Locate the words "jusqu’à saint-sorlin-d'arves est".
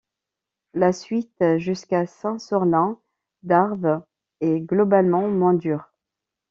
1.59-4.59